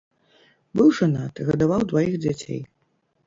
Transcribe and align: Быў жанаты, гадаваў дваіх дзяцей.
Быў 0.79 0.89
жанаты, 0.99 1.45
гадаваў 1.49 1.85
дваіх 1.91 2.17
дзяцей. 2.23 2.61